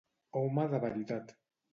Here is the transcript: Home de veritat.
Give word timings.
Home 0.39 0.63
de 0.71 0.79
veritat. 0.85 1.35